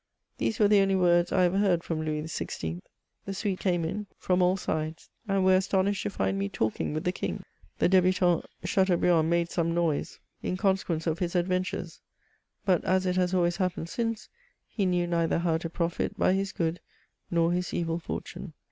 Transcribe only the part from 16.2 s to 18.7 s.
his good nor his evil fortune.